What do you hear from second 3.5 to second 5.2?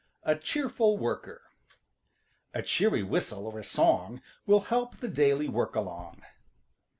a song ````Will help the